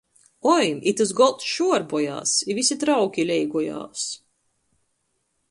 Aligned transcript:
Oi, 0.51 0.69
itys 0.91 1.11
golds 1.19 1.45
švuorbojās 1.49 2.33
i 2.49 2.57
vysi 2.61 2.79
trauki 2.85 3.27
leigojās! 3.33 4.09